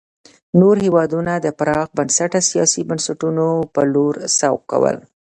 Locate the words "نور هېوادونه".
0.59-1.33